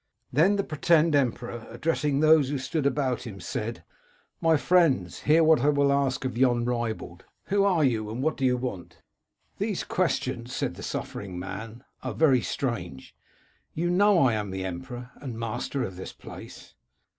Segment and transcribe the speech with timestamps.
[0.33, 3.83] Then the pretended emperor, addressing those who stood about him, said:'
[4.41, 7.23] My friends, hear what I will ask of yon ribald.
[7.49, 8.09] Who are you?
[8.09, 9.03] And what do you want?'"
[9.47, 13.15] * These questions,' said the suffering man, * are very strange.
[13.75, 16.73] You know I am the emperor, and master of this place.'